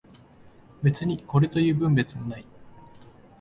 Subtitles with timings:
[0.81, 2.45] 別にこれという分別も出ない